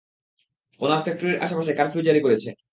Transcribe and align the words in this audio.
ওনারা 0.79 1.03
ফ্যাক্টরির 1.05 1.41
আশেপাশে 1.43 1.71
কারফিউ 1.75 2.01
জারি 2.07 2.19
করেছে। 2.25 2.49